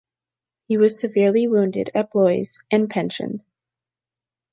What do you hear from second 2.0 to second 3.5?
Blois and pensioned.